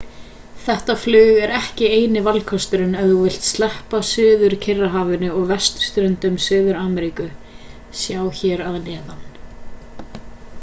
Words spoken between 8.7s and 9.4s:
að neðan